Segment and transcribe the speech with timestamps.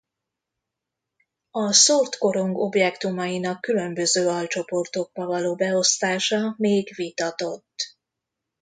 [1.51, 7.97] A szórt korong objektumainak különböző alcsoportokba való beosztása még vitatott.